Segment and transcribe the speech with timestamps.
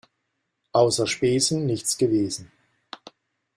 [0.71, 2.51] Außer Spesen nichts gewesen.